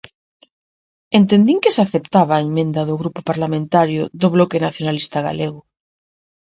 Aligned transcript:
Entendín 1.19 1.61
que 1.63 1.73
se 1.75 1.81
aceptaba 1.87 2.33
a 2.37 2.43
emenda 2.49 2.81
do 2.89 2.95
Grupo 3.01 3.19
Parlamentario 3.29 4.03
do 4.21 4.27
Bloque 4.35 4.63
Nacionalista 4.65 5.17
Galego. 5.27 5.59